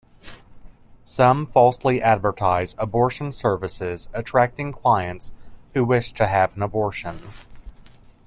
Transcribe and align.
Some 1.05 1.45
falsely 1.45 2.01
advertise 2.01 2.73
abortion 2.79 3.31
services, 3.33 4.09
attracting 4.15 4.71
clients 4.71 5.31
who 5.75 5.85
wish 5.85 6.11
to 6.13 6.25
have 6.25 6.55
an 6.55 6.63
abortion. 6.63 7.19